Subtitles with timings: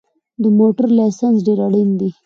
[0.41, 2.09] د موټر لېسنس ډېر اړین دی